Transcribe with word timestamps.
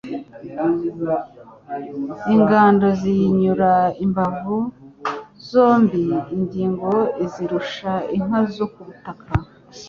Ingondo 2.33 2.87
ziyinyura 2.99 3.71
imbavu 4.05 4.57
zombiIngingo 5.49 6.93
izirusha 7.25 7.91
inka 8.17 8.41
zo 8.55 8.65
ku 8.73 8.81
butaka 8.87 9.31